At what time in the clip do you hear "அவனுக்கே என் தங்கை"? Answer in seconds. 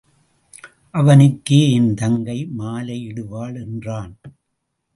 0.93-2.45